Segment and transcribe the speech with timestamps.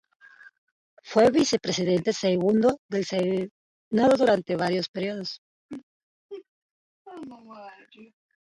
[1.03, 5.43] Fue Vicepresidente Segundo del Senado durante varios períodos.